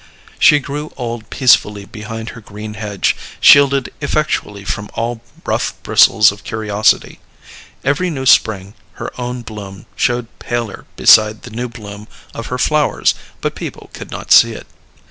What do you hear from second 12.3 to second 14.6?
of her flowers, but people could not see